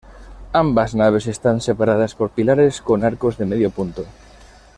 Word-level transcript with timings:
Ambas 0.53 0.95
naves 0.95 1.27
están 1.27 1.61
separadas 1.61 2.15
por 2.15 2.31
pilares 2.31 2.81
con 2.81 3.03
arcos 3.03 3.37
de 3.37 3.45
medio 3.45 3.69
punto. 3.69 4.03